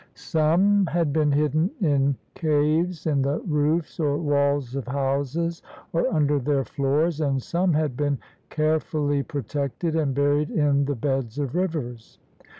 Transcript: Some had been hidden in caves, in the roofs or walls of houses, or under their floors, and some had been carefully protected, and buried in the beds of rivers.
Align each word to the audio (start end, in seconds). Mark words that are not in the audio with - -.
Some 0.15 0.87
had 0.87 1.13
been 1.13 1.31
hidden 1.31 1.69
in 1.79 2.15
caves, 2.33 3.05
in 3.05 3.21
the 3.21 3.39
roofs 3.41 3.99
or 3.99 4.17
walls 4.17 4.75
of 4.75 4.87
houses, 4.87 5.61
or 5.93 6.11
under 6.11 6.39
their 6.39 6.65
floors, 6.65 7.21
and 7.21 7.39
some 7.39 7.71
had 7.73 7.95
been 7.95 8.17
carefully 8.49 9.21
protected, 9.21 9.95
and 9.95 10.15
buried 10.15 10.49
in 10.49 10.85
the 10.85 10.95
beds 10.95 11.37
of 11.37 11.53
rivers. 11.53 12.17